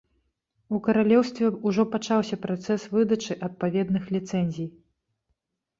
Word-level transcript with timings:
У 0.77 0.79
каралеўстве 0.87 1.51
ўжо 1.67 1.85
пачаўся 1.97 2.41
працэс 2.47 2.81
выдачы 2.97 3.33
адпаведных 3.51 4.03
ліцэнзій. 4.19 4.67